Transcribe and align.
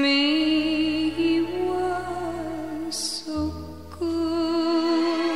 To 0.00 0.06
me 0.06 1.10
he 1.10 1.40
was 1.68 2.96
so 2.96 3.52
good. 3.98 5.28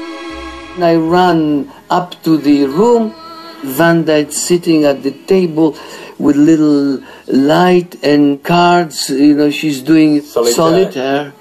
I 0.83 0.95
ran 0.97 1.71
up 1.91 2.23
to 2.25 2.37
the 2.37 2.65
room. 2.67 3.15
Vanda 3.63 4.15
is 4.17 4.37
sitting 4.37 4.85
at 4.85 5.03
the 5.03 5.13
table 5.13 5.77
with 6.19 6.37
little 6.37 7.01
light 7.27 8.03
and 8.03 8.43
cards. 8.43 9.11
You 9.11 9.35
know, 9.35 9.51
she's 9.51 9.83
doing 9.83 10.21
Solitaire. 10.21 10.55
solitaire. 10.55 11.33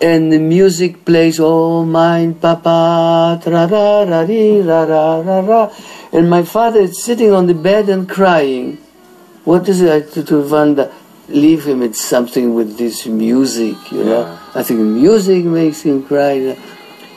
And 0.00 0.32
the 0.32 0.38
music 0.38 1.04
plays, 1.04 1.40
Oh, 1.40 1.84
mine 1.84 2.34
papa, 2.34 3.40
tra 3.42 3.66
ra 3.66 4.02
ra 4.02 4.24
dee, 4.26 4.60
ra 4.60 4.82
ra 4.84 5.20
ra 5.20 5.40
ra. 5.40 5.70
And 6.12 6.28
my 6.28 6.42
father 6.42 6.80
is 6.80 7.02
sitting 7.02 7.32
on 7.32 7.46
the 7.46 7.54
bed 7.54 7.88
and 7.88 8.08
crying. 8.08 8.78
What 9.44 9.68
is 9.68 9.80
it 9.80 9.90
I 9.90 10.00
do 10.12 10.22
to 10.24 10.42
Vanda? 10.42 10.92
Leave 11.28 11.64
him, 11.66 11.82
it's 11.82 12.00
something 12.00 12.54
with 12.54 12.78
this 12.78 13.06
music, 13.06 13.76
you 13.90 14.04
know. 14.04 14.20
Yeah. 14.20 14.38
I 14.54 14.62
think 14.62 14.78
music 14.80 15.44
makes 15.44 15.82
him 15.82 16.04
cry. 16.04 16.56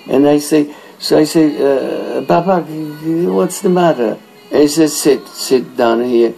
And 0.10 0.28
I 0.28 0.40
say, 0.40 0.74
so 0.98 1.18
I 1.20 1.26
say, 1.26 1.46
uh, 1.58 2.22
Papa, 2.26 2.64
what's 2.64 3.62
the 3.62 3.70
matter? 3.70 4.18
And 4.52 4.62
he 4.62 4.68
says, 4.68 5.00
sit, 5.00 5.28
sit 5.28 5.78
down 5.78 6.04
here. 6.04 6.34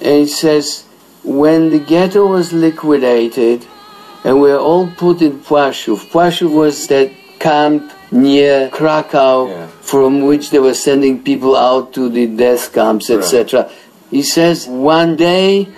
And 0.00 0.14
he 0.22 0.26
says, 0.26 0.84
when 1.22 1.70
the 1.70 1.78
ghetto 1.78 2.26
was 2.26 2.52
liquidated 2.52 3.64
and 4.24 4.40
we 4.40 4.50
were 4.50 4.58
all 4.58 4.88
put 4.96 5.22
in 5.22 5.38
Płaszów, 5.40 6.10
Płaszów 6.10 6.50
was 6.52 6.86
that 6.88 7.10
camp 7.38 7.92
near 8.10 8.68
Krakow 8.70 9.48
Yeah. 9.48 9.66
from 9.82 10.22
which 10.22 10.50
they 10.50 10.58
were 10.58 10.74
sending 10.74 11.22
people 11.22 11.54
out 11.54 11.92
to 11.92 12.08
the 12.08 12.26
death 12.26 12.72
camps, 12.72 13.08
etc. 13.10 13.70
He 14.10 14.22
says, 14.22 14.66
one 14.66 15.14
day 15.16 15.68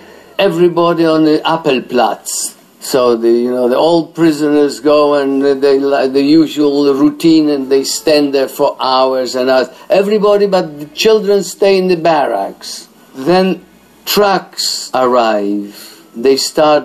everybody 0.41 1.05
on 1.05 1.24
the 1.24 1.38
Appelplatz, 1.44 2.56
so 2.80 3.14
the 3.14 3.30
you 3.30 3.50
know 3.50 3.69
the 3.69 3.77
old 3.77 4.14
prisoners 4.14 4.80
go 4.80 5.14
and 5.14 5.42
they 5.62 5.78
like 5.78 6.14
the 6.14 6.22
usual 6.22 6.94
routine 6.94 7.50
and 7.50 7.70
they 7.70 7.84
stand 7.84 8.32
there 8.32 8.48
for 8.48 8.74
hours 8.80 9.34
and 9.34 9.50
hours. 9.50 9.69
Everybody 9.91 10.47
but 10.47 10.80
the 10.80 10.86
children 10.86 11.42
stay 11.42 11.77
in 11.77 11.88
the 11.88 11.97
barracks. 11.97 12.88
Then 13.14 13.66
trucks 14.06 14.91
arrive. 14.94 15.76
They 16.16 16.38
start 16.38 16.84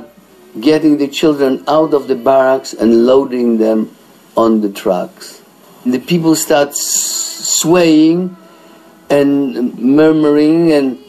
getting 0.60 0.98
the 0.98 1.08
children 1.08 1.64
out 1.66 1.94
of 1.94 2.10
the 2.10 2.16
barracks 2.16 2.74
and 2.74 3.06
loading 3.06 3.58
them 3.58 3.96
on 4.36 4.60
the 4.60 4.72
trucks. 4.72 5.42
The 5.86 6.00
people 6.00 6.36
start 6.36 6.76
swaying 6.76 8.36
and 9.10 9.80
murmuring 9.80 10.74
and 10.74 11.05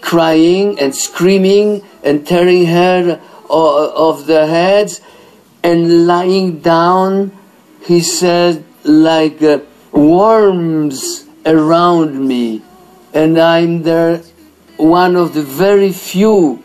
crying 0.00 0.78
and 0.80 0.94
screaming 0.94 1.82
and 2.02 2.26
tearing 2.26 2.64
hair 2.66 3.20
o- 3.48 4.10
of 4.10 4.26
their 4.26 4.46
heads 4.46 5.00
and 5.62 6.06
lying 6.06 6.60
down, 6.60 7.32
he 7.84 8.00
said, 8.00 8.64
like 8.84 9.42
uh, 9.42 9.58
worms 9.92 11.24
around 11.44 12.26
me. 12.26 12.62
And 13.12 13.38
I'm 13.38 13.82
there, 13.82 14.22
one 14.76 15.16
of 15.16 15.34
the 15.34 15.42
very 15.42 15.92
few 15.92 16.62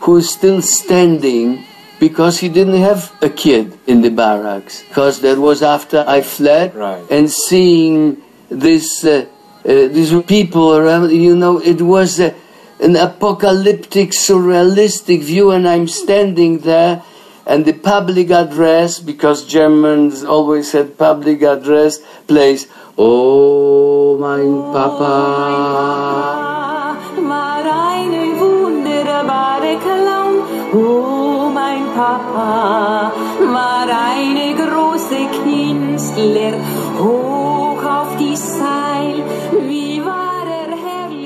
who's 0.00 0.30
still 0.30 0.62
standing 0.62 1.64
because 1.98 2.38
he 2.38 2.48
didn't 2.48 2.80
have 2.80 3.12
a 3.22 3.28
kid 3.28 3.78
in 3.86 4.02
the 4.02 4.10
barracks. 4.10 4.82
Because 4.88 5.20
that 5.20 5.38
was 5.38 5.62
after 5.62 6.04
I 6.06 6.20
fled 6.22 6.74
Right. 6.74 7.04
and 7.10 7.30
seeing 7.30 8.22
this, 8.50 9.04
uh, 9.04 9.26
uh, 9.64 9.88
these 9.88 10.12
people 10.24 10.76
around, 10.76 11.10
you 11.10 11.34
know, 11.36 11.58
it 11.60 11.80
was 11.80 12.20
uh, 12.20 12.32
an 12.80 12.96
apocalyptic, 12.96 14.10
surrealistic 14.10 15.22
view, 15.22 15.50
and 15.50 15.68
I'm 15.68 15.88
standing 15.88 16.58
there. 16.58 17.02
And 17.46 17.64
the 17.64 17.74
public 17.74 18.30
address, 18.30 19.00
because 19.00 19.46
Germans 19.46 20.24
always 20.24 20.72
had 20.72 20.96
public 20.96 21.42
address, 21.42 21.98
plays, 22.26 22.66
Oh, 22.96 24.16
mein 24.18 24.72
Papa. 24.72 25.02
Oh, 25.02 26.33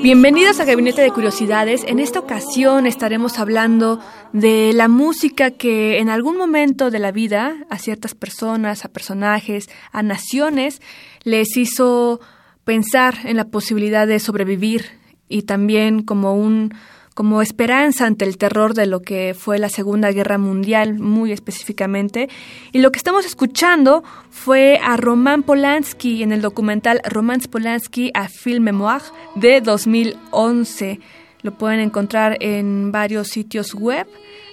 Bienvenidos 0.01 0.61
a 0.61 0.65
Gabinete 0.65 1.01
de 1.01 1.11
Curiosidades. 1.11 1.83
En 1.85 1.99
esta 1.99 2.19
ocasión 2.19 2.87
estaremos 2.87 3.37
hablando 3.37 3.99
de 4.31 4.71
la 4.73 4.87
música 4.87 5.51
que 5.51 5.99
en 5.99 6.07
algún 6.07 6.37
momento 6.37 6.89
de 6.89 6.99
la 6.99 7.11
vida 7.11 7.65
a 7.69 7.77
ciertas 7.79 8.15
personas, 8.15 8.85
a 8.85 8.89
personajes, 8.89 9.69
a 9.91 10.01
naciones 10.01 10.81
les 11.23 11.57
hizo 11.57 12.21
pensar 12.63 13.15
en 13.25 13.35
la 13.35 13.49
posibilidad 13.49 14.07
de 14.07 14.19
sobrevivir 14.19 14.85
y 15.27 15.41
también 15.41 16.03
como 16.03 16.33
un 16.33 16.73
como 17.19 17.41
esperanza 17.41 18.05
ante 18.05 18.23
el 18.23 18.37
terror 18.37 18.73
de 18.73 18.85
lo 18.85 19.01
que 19.01 19.35
fue 19.37 19.59
la 19.59 19.67
Segunda 19.67 20.09
Guerra 20.13 20.37
Mundial, 20.37 20.97
muy 20.99 21.33
específicamente. 21.33 22.29
Y 22.71 22.79
lo 22.79 22.93
que 22.93 22.97
estamos 22.97 23.25
escuchando 23.25 24.05
fue 24.29 24.79
a 24.81 24.95
Roman 24.95 25.43
Polanski 25.43 26.23
en 26.23 26.31
el 26.31 26.39
documental 26.41 27.01
Romance 27.03 27.49
Polanski 27.49 28.09
a 28.13 28.29
Film 28.29 28.63
Memoir 28.63 29.01
de 29.35 29.59
2011. 29.59 31.01
Lo 31.41 31.57
pueden 31.57 31.81
encontrar 31.81 32.37
en 32.39 32.93
varios 32.93 33.27
sitios 33.27 33.73
web. 33.73 34.07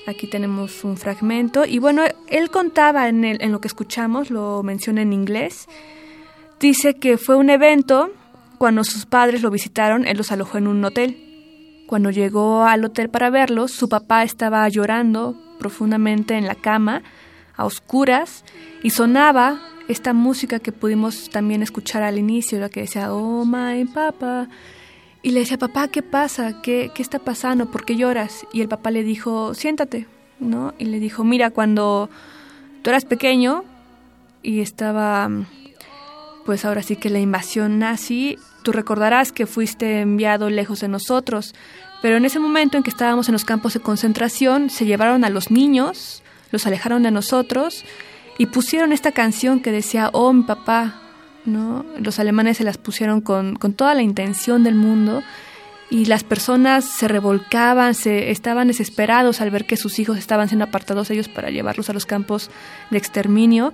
Aquí 0.08 0.26
tenemos 0.26 0.82
un 0.82 0.96
fragmento. 0.96 1.64
Y 1.66 1.78
bueno, 1.78 2.02
él 2.26 2.50
contaba 2.50 3.08
en, 3.08 3.24
el- 3.24 3.40
en 3.42 3.52
lo 3.52 3.60
que 3.60 3.68
escuchamos, 3.68 4.28
lo 4.32 4.64
menciona 4.64 5.02
en 5.02 5.12
inglés. 5.12 5.68
Dice 6.58 6.94
que 6.94 7.16
fue 7.16 7.36
un 7.36 7.48
evento 7.48 8.10
cuando 8.58 8.82
sus 8.82 9.06
padres 9.06 9.42
lo 9.42 9.52
visitaron, 9.52 10.04
él 10.04 10.16
los 10.16 10.32
alojó 10.32 10.58
en 10.58 10.66
un 10.66 10.84
hotel. 10.84 11.22
Cuando 11.86 12.10
llegó 12.10 12.64
al 12.64 12.84
hotel 12.84 13.08
para 13.08 13.30
verlos, 13.30 13.72
su 13.72 13.88
papá 13.88 14.22
estaba 14.22 14.68
llorando 14.68 15.36
profundamente 15.58 16.36
en 16.36 16.46
la 16.46 16.54
cama, 16.54 17.02
a 17.56 17.64
oscuras, 17.64 18.44
y 18.82 18.90
sonaba 18.90 19.60
esta 19.88 20.12
música 20.12 20.58
que 20.58 20.72
pudimos 20.72 21.30
también 21.30 21.62
escuchar 21.62 22.02
al 22.02 22.18
inicio, 22.18 22.58
la 22.58 22.68
que 22.68 22.80
decía, 22.80 23.12
oh 23.12 23.44
my 23.44 23.84
papa. 23.86 24.48
Y 25.22 25.30
le 25.30 25.40
decía, 25.40 25.58
papá, 25.58 25.88
¿qué 25.88 26.02
pasa? 26.02 26.60
¿Qué, 26.60 26.90
qué 26.94 27.02
está 27.02 27.18
pasando? 27.18 27.70
¿Por 27.70 27.84
qué 27.84 27.96
lloras? 27.96 28.46
Y 28.52 28.60
el 28.60 28.68
papá 28.68 28.90
le 28.90 29.02
dijo, 29.02 29.54
siéntate, 29.54 30.06
¿no? 30.40 30.74
Y 30.78 30.86
le 30.86 30.98
dijo, 30.98 31.24
mira, 31.24 31.50
cuando 31.50 32.10
tú 32.82 32.90
eras 32.90 33.04
pequeño 33.04 33.64
y 34.42 34.60
estaba 34.60 35.28
pues 36.46 36.64
ahora 36.64 36.82
sí 36.82 36.94
que 36.94 37.10
la 37.10 37.18
invasión 37.18 37.80
nazi, 37.80 38.38
tú 38.66 38.72
recordarás 38.72 39.30
que 39.30 39.46
fuiste 39.46 40.00
enviado 40.00 40.50
lejos 40.50 40.80
de 40.80 40.88
nosotros, 40.88 41.54
pero 42.02 42.16
en 42.16 42.24
ese 42.24 42.40
momento 42.40 42.76
en 42.76 42.82
que 42.82 42.90
estábamos 42.90 43.28
en 43.28 43.32
los 43.32 43.44
campos 43.44 43.74
de 43.74 43.80
concentración, 43.80 44.70
se 44.70 44.86
llevaron 44.86 45.24
a 45.24 45.30
los 45.30 45.52
niños, 45.52 46.24
los 46.50 46.66
alejaron 46.66 47.04
de 47.04 47.12
nosotros 47.12 47.84
y 48.38 48.46
pusieron 48.46 48.92
esta 48.92 49.12
canción 49.12 49.60
que 49.60 49.70
decía, 49.70 50.10
oh, 50.12 50.32
mi 50.32 50.42
papá, 50.42 51.00
¿no? 51.44 51.86
Los 52.00 52.18
alemanes 52.18 52.56
se 52.56 52.64
las 52.64 52.76
pusieron 52.76 53.20
con, 53.20 53.54
con 53.54 53.72
toda 53.72 53.94
la 53.94 54.02
intención 54.02 54.64
del 54.64 54.74
mundo 54.74 55.22
y 55.88 56.06
las 56.06 56.24
personas 56.24 56.84
se 56.84 57.06
revolcaban, 57.06 57.94
se 57.94 58.32
estaban 58.32 58.66
desesperados 58.66 59.40
al 59.40 59.52
ver 59.52 59.64
que 59.64 59.76
sus 59.76 60.00
hijos 60.00 60.18
estaban 60.18 60.48
siendo 60.48 60.64
apartados 60.64 61.08
ellos 61.10 61.28
para 61.28 61.50
llevarlos 61.50 61.88
a 61.88 61.92
los 61.92 62.04
campos 62.04 62.50
de 62.90 62.98
exterminio. 62.98 63.72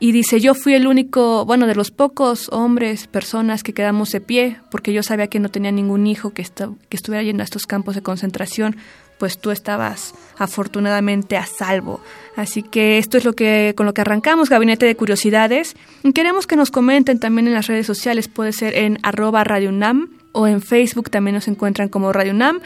Y 0.00 0.12
dice, 0.12 0.40
yo 0.40 0.54
fui 0.54 0.74
el 0.74 0.86
único, 0.86 1.44
bueno, 1.44 1.66
de 1.66 1.74
los 1.74 1.90
pocos 1.90 2.48
hombres, 2.50 3.06
personas 3.06 3.62
que 3.62 3.72
quedamos 3.72 4.10
de 4.10 4.20
pie, 4.20 4.58
porque 4.70 4.92
yo 4.92 5.02
sabía 5.02 5.28
que 5.28 5.40
no 5.40 5.48
tenía 5.48 5.72
ningún 5.72 6.06
hijo 6.06 6.30
que, 6.30 6.44
que 6.44 6.96
estuviera 6.96 7.22
yendo 7.22 7.42
a 7.42 7.44
estos 7.44 7.66
campos 7.66 7.94
de 7.94 8.02
concentración, 8.02 8.76
pues 9.18 9.38
tú 9.38 9.50
estabas 9.50 10.14
afortunadamente 10.38 11.36
a 11.36 11.46
salvo. 11.46 12.00
Así 12.36 12.62
que 12.62 12.98
esto 12.98 13.16
es 13.16 13.24
lo 13.24 13.32
que 13.34 13.74
con 13.76 13.86
lo 13.86 13.94
que 13.94 14.00
arrancamos 14.00 14.50
Gabinete 14.50 14.86
de 14.86 14.96
Curiosidades. 14.96 15.76
queremos 16.14 16.46
que 16.46 16.56
nos 16.56 16.70
comenten 16.70 17.20
también 17.20 17.46
en 17.46 17.54
las 17.54 17.68
redes 17.68 17.86
sociales, 17.86 18.28
puede 18.28 18.52
ser 18.52 18.76
en 18.76 18.98
arroba 19.02 19.44
Radio 19.44 19.68
UNAM 19.68 20.10
o 20.32 20.48
en 20.48 20.60
Facebook 20.60 21.10
también 21.10 21.36
nos 21.36 21.46
encuentran 21.46 21.88
como 21.88 22.12
Radio 22.12 22.32
UNAM 22.32 22.60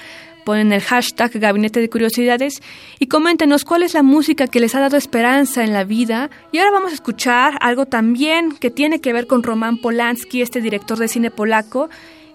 ponen 0.49 0.73
el 0.73 0.81
hashtag 0.81 1.31
Gabinete 1.39 1.79
de 1.79 1.91
Curiosidades 1.91 2.63
y 2.99 3.09
coméntenos 3.09 3.67
cuál 3.67 3.83
es 3.83 3.93
la 3.93 4.03
música 4.03 4.47
que 4.47 4.61
les 4.61 4.75
ha 4.75 4.81
dado 4.81 4.97
esperanza 4.97 5.63
en 5.63 5.75
la 5.75 5.85
vida. 5.85 6.31
Y 6.53 6.57
ahora 6.57 6.71
vamos 6.71 6.93
a 6.93 6.95
escuchar 6.95 7.59
algo 7.61 7.85
también 7.85 8.53
que 8.53 8.71
tiene 8.71 9.03
que 9.03 9.13
ver 9.13 9.27
con 9.27 9.43
Roman 9.43 9.77
Polanski, 9.77 10.41
este 10.41 10.63
director 10.63 10.97
de 10.97 11.09
cine 11.09 11.31
polaco, 11.31 11.91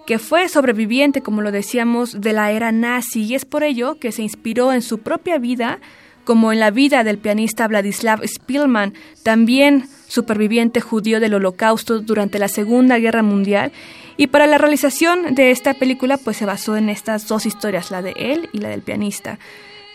que 0.06 0.20
fue 0.20 0.48
sobreviviente, 0.48 1.22
como 1.22 1.42
lo 1.42 1.52
decíamos, 1.52 2.22
de 2.22 2.34
la 2.34 2.52
era 2.52 2.72
nazi 2.72 3.24
y 3.24 3.34
es 3.34 3.46
por 3.46 3.64
ello 3.64 3.96
que 3.96 4.12
se 4.12 4.22
inspiró 4.22 4.74
en 4.74 4.84
su 4.84 5.00
propia 5.00 5.40
vida, 5.40 5.80
como 6.24 6.54
en 6.54 6.60
la 6.60 6.70
vida 6.70 7.04
del 7.04 7.18
pianista 7.18 7.68
Vladislav 7.68 8.22
Spielman, 8.28 8.94
también 9.24 9.86
superviviente 10.14 10.80
judío 10.80 11.20
del 11.20 11.34
Holocausto 11.34 12.00
durante 12.00 12.38
la 12.38 12.48
Segunda 12.48 13.00
Guerra 13.00 13.24
Mundial 13.24 13.72
y 14.16 14.28
para 14.28 14.46
la 14.46 14.60
realización 14.60 15.34
de 15.34 15.50
esta 15.50 15.74
película, 15.74 16.18
pues 16.18 16.38
se 16.38 16.46
basó 16.46 16.78
en 16.78 16.90
estas 16.90 17.28
dos 17.28 17.48
historias, 17.48 17.90
la 17.90 18.04
de 18.04 18.14
él 18.16 18.48
y 18.54 18.60
la 18.60 18.70
del 18.70 18.84
pianista. 18.84 19.40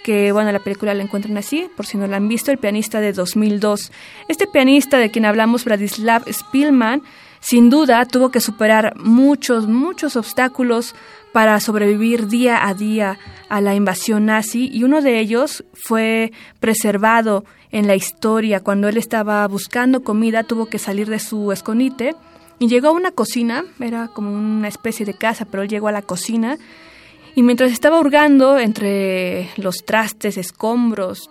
Que 0.02 0.32
bueno, 0.32 0.50
la 0.50 0.58
película 0.58 0.92
la 0.92 1.04
encuentran 1.04 1.36
así, 1.36 1.68
por 1.76 1.86
si 1.86 1.98
no 1.98 2.08
la 2.08 2.16
han 2.16 2.26
visto, 2.26 2.50
el 2.50 2.58
pianista 2.58 3.00
de 3.00 3.12
2002. 3.12 3.92
Este 4.26 4.48
pianista 4.48 4.98
de 4.98 5.12
quien 5.12 5.24
hablamos, 5.24 5.64
Bradislav 5.64 6.24
Spielman, 6.32 7.02
sin 7.40 7.70
duda 7.70 8.04
tuvo 8.06 8.30
que 8.30 8.40
superar 8.40 8.94
muchos, 8.96 9.68
muchos 9.68 10.16
obstáculos 10.16 10.94
para 11.32 11.60
sobrevivir 11.60 12.28
día 12.28 12.66
a 12.66 12.74
día 12.74 13.18
a 13.48 13.60
la 13.60 13.74
invasión 13.74 14.26
nazi 14.26 14.68
y 14.72 14.84
uno 14.84 15.02
de 15.02 15.20
ellos 15.20 15.64
fue 15.74 16.32
preservado 16.60 17.44
en 17.70 17.86
la 17.86 17.94
historia. 17.94 18.60
Cuando 18.60 18.88
él 18.88 18.96
estaba 18.96 19.46
buscando 19.46 20.02
comida 20.02 20.42
tuvo 20.42 20.66
que 20.66 20.78
salir 20.78 21.08
de 21.08 21.18
su 21.18 21.52
escondite 21.52 22.14
y 22.58 22.68
llegó 22.68 22.88
a 22.88 22.92
una 22.92 23.12
cocina, 23.12 23.64
era 23.78 24.08
como 24.08 24.32
una 24.32 24.68
especie 24.68 25.06
de 25.06 25.14
casa, 25.14 25.44
pero 25.44 25.62
él 25.62 25.68
llegó 25.68 25.88
a 25.88 25.92
la 25.92 26.02
cocina 26.02 26.58
y 27.34 27.42
mientras 27.42 27.70
estaba 27.70 28.00
hurgando 28.00 28.58
entre 28.58 29.48
los 29.56 29.84
trastes, 29.84 30.36
escombros, 30.36 31.30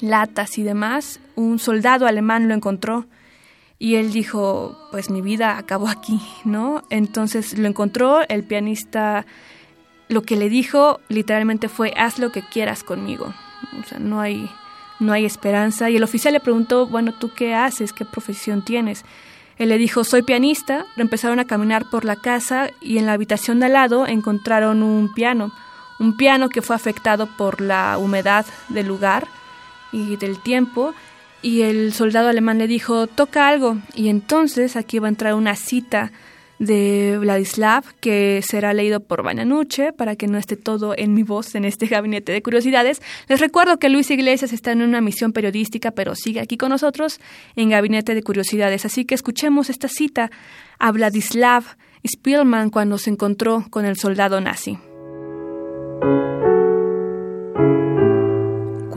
latas 0.00 0.58
y 0.58 0.62
demás, 0.62 1.18
un 1.34 1.58
soldado 1.58 2.06
alemán 2.06 2.46
lo 2.46 2.54
encontró 2.54 3.06
y 3.80 3.96
él 3.96 4.12
dijo, 4.12 4.76
pues 4.90 5.08
mi 5.08 5.22
vida 5.22 5.56
acabó 5.56 5.88
aquí, 5.88 6.20
¿no? 6.44 6.82
Entonces 6.90 7.58
lo 7.58 7.66
encontró, 7.66 8.20
el 8.28 8.44
pianista 8.44 9.24
lo 10.08 10.22
que 10.22 10.36
le 10.36 10.50
dijo 10.50 11.00
literalmente 11.08 11.68
fue, 11.68 11.94
haz 11.96 12.18
lo 12.18 12.30
que 12.30 12.42
quieras 12.42 12.84
conmigo, 12.84 13.32
o 13.80 13.88
sea, 13.88 13.98
no 13.98 14.20
hay, 14.20 14.50
no 14.98 15.12
hay 15.12 15.24
esperanza. 15.24 15.88
Y 15.88 15.96
el 15.96 16.04
oficial 16.04 16.34
le 16.34 16.40
preguntó, 16.40 16.86
bueno, 16.86 17.14
¿tú 17.18 17.32
qué 17.34 17.54
haces? 17.54 17.94
¿Qué 17.94 18.04
profesión 18.04 18.62
tienes? 18.62 19.04
Él 19.56 19.70
le 19.70 19.78
dijo, 19.78 20.04
soy 20.04 20.22
pianista. 20.22 20.84
Empezaron 20.96 21.38
a 21.38 21.46
caminar 21.46 21.88
por 21.88 22.04
la 22.04 22.16
casa 22.16 22.70
y 22.80 22.98
en 22.98 23.06
la 23.06 23.12
habitación 23.12 23.60
de 23.60 23.66
al 23.66 23.74
lado 23.74 24.06
encontraron 24.06 24.82
un 24.82 25.12
piano. 25.14 25.52
Un 25.98 26.16
piano 26.16 26.48
que 26.48 26.62
fue 26.62 26.76
afectado 26.76 27.26
por 27.26 27.60
la 27.60 27.96
humedad 27.98 28.46
del 28.68 28.88
lugar 28.88 29.28
y 29.92 30.16
del 30.16 30.38
tiempo. 30.38 30.92
Y 31.42 31.62
el 31.62 31.92
soldado 31.92 32.28
alemán 32.28 32.58
le 32.58 32.66
dijo, 32.66 33.06
toca 33.06 33.48
algo. 33.48 33.78
Y 33.94 34.08
entonces 34.08 34.76
aquí 34.76 34.98
va 34.98 35.08
a 35.08 35.10
entrar 35.10 35.34
una 35.34 35.56
cita 35.56 36.12
de 36.60 37.16
Vladislav, 37.18 37.84
que 38.00 38.42
será 38.46 38.74
leído 38.74 39.00
por 39.00 39.22
Bananuche, 39.22 39.94
para 39.94 40.14
que 40.14 40.26
no 40.26 40.36
esté 40.36 40.56
todo 40.56 40.94
en 40.96 41.14
mi 41.14 41.22
voz 41.22 41.54
en 41.54 41.64
este 41.64 41.86
gabinete 41.86 42.32
de 42.32 42.42
curiosidades. 42.42 43.00
Les 43.28 43.40
recuerdo 43.40 43.78
que 43.78 43.88
Luis 43.88 44.10
Iglesias 44.10 44.52
está 44.52 44.72
en 44.72 44.82
una 44.82 45.00
misión 45.00 45.32
periodística, 45.32 45.90
pero 45.90 46.14
sigue 46.14 46.40
aquí 46.40 46.58
con 46.58 46.68
nosotros 46.68 47.18
en 47.56 47.70
Gabinete 47.70 48.14
de 48.14 48.22
Curiosidades. 48.22 48.84
Así 48.84 49.06
que 49.06 49.14
escuchemos 49.14 49.70
esta 49.70 49.88
cita 49.88 50.30
a 50.78 50.92
Vladislav 50.92 51.64
Spielman 52.06 52.68
cuando 52.68 52.98
se 52.98 53.10
encontró 53.10 53.64
con 53.70 53.86
el 53.86 53.96
soldado 53.96 54.40
nazi. 54.42 54.78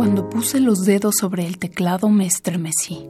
Cuando 0.04 0.30
puse 0.30 0.60
los 0.60 0.84
dedos 0.84 1.16
sobre 1.18 1.48
el 1.48 1.58
teclado 1.58 2.10
me 2.10 2.26
estremecí. 2.26 3.08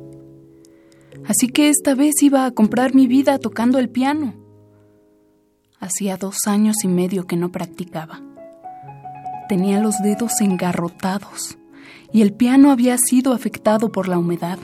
Así 1.28 1.48
que 1.48 1.70
esta 1.70 1.96
vez 1.96 2.22
iba 2.22 2.46
a 2.46 2.52
comprar 2.52 2.94
mi 2.94 3.08
vida 3.08 3.40
tocando 3.40 3.80
el 3.80 3.90
piano. 3.90 4.36
Hacía 5.80 6.18
dos 6.18 6.38
años 6.46 6.84
y 6.84 6.88
medio 6.88 7.26
que 7.26 7.36
no 7.36 7.52
practicaba. 7.52 8.22
Tenía 9.50 9.80
los 9.80 10.04
dedos 10.04 10.40
engarrotados 10.40 11.58
y 12.12 12.22
el 12.22 12.32
piano 12.32 12.70
había 12.70 12.96
sido 13.00 13.34
afectado 13.34 13.92
por 13.92 14.08
la 14.08 14.20
humedad, 14.20 14.60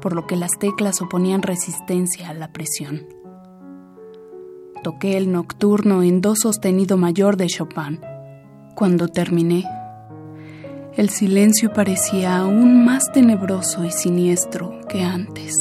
por 0.00 0.14
lo 0.14 0.26
que 0.26 0.36
las 0.36 0.52
teclas 0.58 1.02
oponían 1.02 1.42
resistencia 1.42 2.30
a 2.30 2.32
la 2.32 2.54
presión. 2.54 3.06
Toqué 4.82 5.18
el 5.18 5.30
nocturno 5.30 6.02
en 6.02 6.22
do 6.22 6.36
sostenido 6.36 6.96
mayor 6.96 7.36
de 7.36 7.48
Chopin. 7.48 8.00
Cuando 8.74 9.08
terminé, 9.08 9.66
el 10.96 11.10
silencio 11.10 11.72
parecía 11.72 12.38
aún 12.38 12.84
más 12.84 13.10
tenebroso 13.12 13.84
y 13.84 13.90
siniestro 13.90 14.80
que 14.88 15.02
antes. 15.02 15.54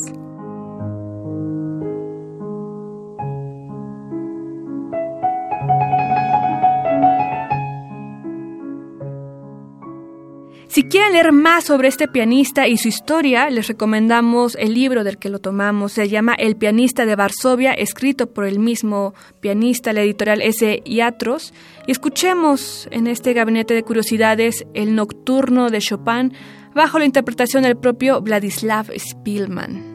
Si 10.69 10.83
quieren 10.83 11.13
leer 11.13 11.31
más 11.31 11.63
sobre 11.63 11.87
este 11.87 12.07
pianista 12.07 12.67
y 12.67 12.77
su 12.77 12.89
historia, 12.89 13.49
les 13.49 13.67
recomendamos 13.67 14.55
el 14.55 14.75
libro 14.75 15.03
del 15.03 15.17
que 15.17 15.29
lo 15.29 15.39
tomamos. 15.39 15.93
Se 15.93 16.09
llama 16.09 16.35
El 16.35 16.57
pianista 16.57 17.07
de 17.07 17.15
Varsovia, 17.15 17.73
escrito 17.73 18.27
por 18.27 18.45
el 18.45 18.59
mismo 18.59 19.15
pianista, 19.39 19.93
la 19.93 20.03
editorial 20.03 20.43
S. 20.43 20.83
Iatros. 20.85 21.55
Y 21.87 21.91
escuchemos 21.91 22.87
en 22.91 23.07
este 23.07 23.33
gabinete 23.33 23.73
de 23.73 23.81
curiosidades 23.81 24.67
el 24.75 24.93
nocturno 24.93 25.71
de 25.71 25.79
Chopin 25.79 26.33
bajo 26.75 26.99
la 26.99 27.05
interpretación 27.05 27.63
del 27.63 27.75
propio 27.75 28.21
Vladislav 28.21 28.91
Spielman. 28.95 29.88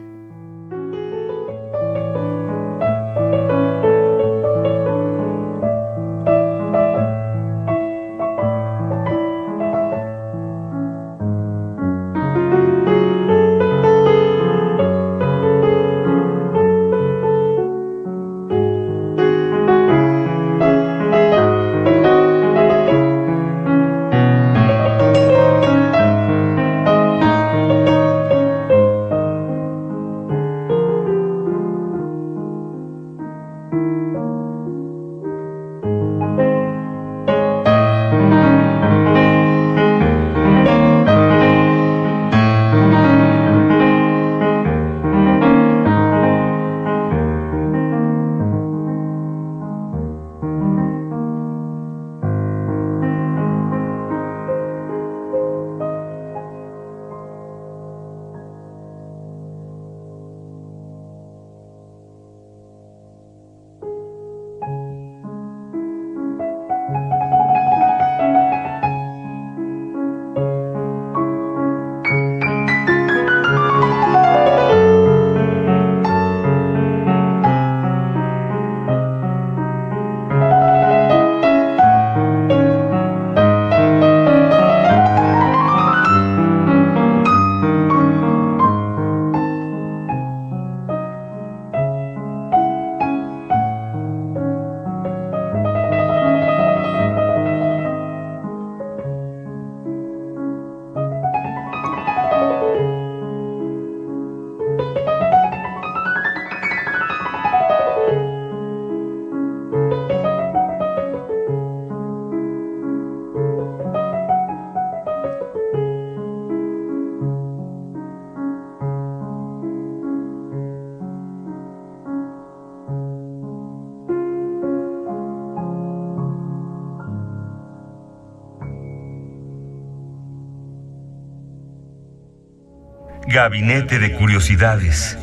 Gabinete 133.35 133.99
de 133.99 134.13
Curiosidades. 134.13 135.17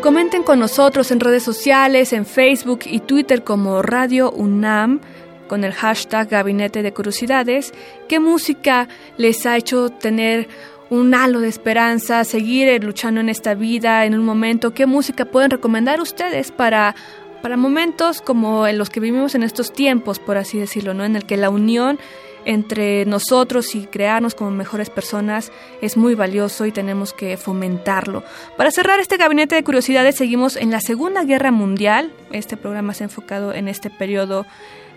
Comenten 0.00 0.44
con 0.44 0.60
nosotros 0.60 1.10
en 1.10 1.18
redes 1.18 1.42
sociales, 1.42 2.12
en 2.12 2.24
Facebook 2.24 2.82
y 2.84 3.00
Twitter 3.00 3.42
como 3.42 3.82
Radio 3.82 4.30
UNAM 4.30 5.00
con 5.48 5.64
el 5.64 5.72
hashtag 5.72 6.28
Gabinete 6.28 6.84
de 6.84 6.92
Curiosidades, 6.92 7.74
qué 8.08 8.20
música 8.20 8.86
les 9.16 9.44
ha 9.44 9.56
hecho 9.56 9.90
tener 9.90 10.46
un 10.88 11.12
halo 11.16 11.40
de 11.40 11.48
esperanza, 11.48 12.22
seguir 12.22 12.84
luchando 12.84 13.20
en 13.20 13.28
esta 13.28 13.54
vida, 13.54 14.04
en 14.04 14.14
un 14.14 14.24
momento, 14.24 14.72
qué 14.72 14.86
música 14.86 15.24
pueden 15.24 15.50
recomendar 15.50 16.00
ustedes 16.00 16.52
para 16.52 16.94
para 17.42 17.56
momentos 17.56 18.22
como 18.22 18.68
en 18.68 18.78
los 18.78 18.88
que 18.88 19.00
vivimos 19.00 19.34
en 19.34 19.42
estos 19.42 19.72
tiempos, 19.72 20.20
por 20.20 20.38
así 20.38 20.58
decirlo, 20.58 20.94
¿no? 20.94 21.04
En 21.04 21.16
el 21.16 21.24
que 21.24 21.36
la 21.36 21.50
unión 21.50 21.98
entre 22.44 23.04
nosotros 23.06 23.74
y 23.74 23.86
crearnos 23.86 24.34
como 24.34 24.50
mejores 24.50 24.90
personas 24.90 25.52
es 25.80 25.96
muy 25.96 26.14
valioso 26.14 26.66
y 26.66 26.72
tenemos 26.72 27.12
que 27.12 27.36
fomentarlo. 27.36 28.22
Para 28.56 28.70
cerrar 28.70 29.00
este 29.00 29.16
gabinete 29.16 29.54
de 29.54 29.64
curiosidades, 29.64 30.16
seguimos 30.16 30.56
en 30.56 30.70
la 30.70 30.80
Segunda 30.80 31.24
Guerra 31.24 31.50
Mundial. 31.50 32.12
Este 32.32 32.56
programa 32.56 32.94
se 32.94 33.04
ha 33.04 33.06
enfocado 33.06 33.52
en 33.54 33.68
este 33.68 33.90
periodo 33.90 34.46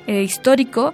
eh, 0.07 0.23
histórico. 0.23 0.93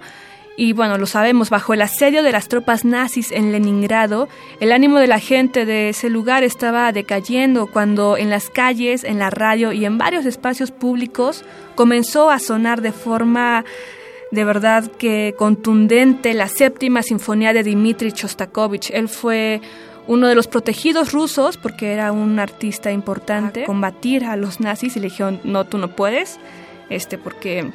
Y 0.54 0.74
bueno, 0.74 0.98
lo 0.98 1.06
sabemos, 1.06 1.48
bajo 1.48 1.72
el 1.72 1.80
asedio 1.80 2.22
de 2.22 2.30
las 2.30 2.48
tropas 2.48 2.84
nazis 2.84 3.32
en 3.32 3.52
Leningrado, 3.52 4.28
el 4.60 4.72
ánimo 4.72 4.98
de 4.98 5.06
la 5.06 5.18
gente 5.18 5.64
de 5.64 5.88
ese 5.88 6.10
lugar 6.10 6.42
estaba 6.44 6.92
decayendo 6.92 7.68
cuando 7.68 8.18
en 8.18 8.28
las 8.28 8.50
calles, 8.50 9.02
en 9.02 9.18
la 9.18 9.30
radio 9.30 9.72
y 9.72 9.86
en 9.86 9.96
varios 9.96 10.26
espacios 10.26 10.70
públicos 10.70 11.42
comenzó 11.74 12.30
a 12.30 12.38
sonar 12.38 12.82
de 12.82 12.92
forma 12.92 13.64
de 14.32 14.44
verdad 14.44 14.90
que 14.90 15.34
contundente 15.38 16.34
la 16.34 16.48
séptima 16.48 17.02
sinfonía 17.02 17.52
de 17.52 17.62
Dmitri 17.62 18.10
Shostakovich. 18.10 18.90
Él 18.90 19.08
fue 19.08 19.60
uno 20.06 20.26
de 20.26 20.34
los 20.34 20.48
protegidos 20.48 21.12
rusos 21.12 21.58
porque 21.58 21.92
era 21.92 22.10
un 22.12 22.38
artista 22.38 22.90
importante, 22.90 23.64
combatir 23.64 24.24
a 24.24 24.36
los 24.36 24.58
nazis 24.58 24.96
y 24.96 25.00
le 25.00 25.08
dijeron, 25.08 25.38
no, 25.44 25.64
tú 25.64 25.76
no 25.76 25.94
puedes, 25.94 26.40
este, 26.88 27.18
porque 27.18 27.70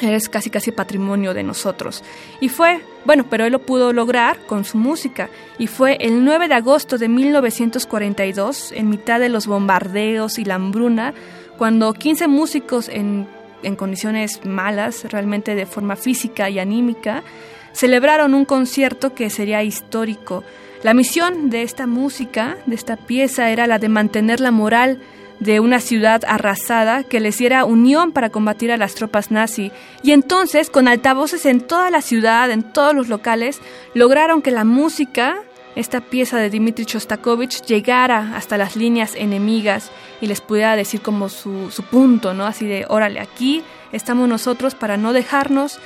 eres 0.00 0.28
casi 0.28 0.50
casi 0.50 0.72
patrimonio 0.72 1.32
de 1.32 1.44
nosotros. 1.44 2.02
Y 2.40 2.48
fue, 2.48 2.80
bueno, 3.04 3.26
pero 3.30 3.44
él 3.44 3.52
lo 3.52 3.60
pudo 3.60 3.92
lograr 3.92 4.44
con 4.46 4.64
su 4.64 4.78
música. 4.78 5.30
Y 5.58 5.68
fue 5.68 5.96
el 6.00 6.24
9 6.24 6.48
de 6.48 6.54
agosto 6.54 6.98
de 6.98 7.08
1942, 7.08 8.72
en 8.72 8.88
mitad 8.88 9.20
de 9.20 9.28
los 9.28 9.46
bombardeos 9.46 10.40
y 10.40 10.44
la 10.44 10.56
hambruna, 10.56 11.14
cuando 11.56 11.92
15 11.92 12.26
músicos 12.26 12.88
en 12.88 13.28
en 13.62 13.76
condiciones 13.76 14.44
malas, 14.44 15.04
realmente 15.04 15.54
de 15.54 15.66
forma 15.66 15.96
física 15.96 16.50
y 16.50 16.58
anímica, 16.58 17.22
celebraron 17.72 18.34
un 18.34 18.44
concierto 18.44 19.14
que 19.14 19.30
sería 19.30 19.62
histórico. 19.62 20.44
La 20.82 20.94
misión 20.94 21.50
de 21.50 21.62
esta 21.62 21.86
música, 21.86 22.56
de 22.66 22.74
esta 22.74 22.96
pieza, 22.96 23.50
era 23.50 23.66
la 23.66 23.78
de 23.78 23.88
mantener 23.88 24.40
la 24.40 24.50
moral 24.50 25.00
de 25.40 25.58
una 25.58 25.80
ciudad 25.80 26.22
arrasada 26.26 27.02
que 27.02 27.20
les 27.20 27.38
diera 27.38 27.64
unión 27.64 28.12
para 28.12 28.30
combatir 28.30 28.70
a 28.70 28.76
las 28.76 28.94
tropas 28.94 29.30
nazi. 29.30 29.72
Y 30.02 30.12
entonces, 30.12 30.70
con 30.70 30.86
altavoces 30.86 31.46
en 31.46 31.60
toda 31.60 31.90
la 31.90 32.02
ciudad, 32.02 32.50
en 32.50 32.62
todos 32.62 32.94
los 32.94 33.08
locales, 33.08 33.60
lograron 33.94 34.42
que 34.42 34.50
la 34.50 34.64
música 34.64 35.36
esta 35.76 36.00
pieza 36.00 36.38
de 36.38 36.50
Dmitri 36.50 36.84
Shostakovich 36.84 37.62
llegara 37.62 38.36
hasta 38.36 38.58
las 38.58 38.76
líneas 38.76 39.14
enemigas 39.14 39.90
y 40.20 40.26
les 40.26 40.40
pudiera 40.40 40.76
decir 40.76 41.00
como 41.00 41.28
su, 41.28 41.70
su 41.70 41.82
punto, 41.84 42.34
¿no? 42.34 42.44
Así 42.44 42.66
de, 42.66 42.86
órale, 42.88 43.20
aquí 43.20 43.62
estamos 43.92 44.28
nosotros 44.28 44.74
para 44.74 44.96
no 44.96 45.12
dejarnos 45.12 45.78